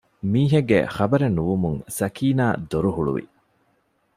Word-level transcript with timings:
މީހެއްގެ 0.31 0.79
ޚަބަރެއް 0.95 1.35
ނުވުމުން 1.37 1.79
ސަކީނާ 1.97 2.45
ދޮރު 2.69 2.89
ހުޅުވި 2.95 3.25